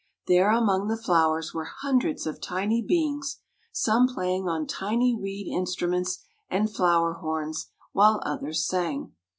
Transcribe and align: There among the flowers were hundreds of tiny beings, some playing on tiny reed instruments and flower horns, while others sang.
There 0.25 0.49
among 0.49 0.87
the 0.87 0.97
flowers 0.97 1.53
were 1.53 1.69
hundreds 1.81 2.25
of 2.25 2.41
tiny 2.41 2.81
beings, 2.81 3.37
some 3.71 4.07
playing 4.07 4.47
on 4.49 4.65
tiny 4.65 5.15
reed 5.15 5.45
instruments 5.47 6.23
and 6.49 6.73
flower 6.73 7.13
horns, 7.13 7.69
while 7.91 8.19
others 8.25 8.65
sang. 8.65 9.11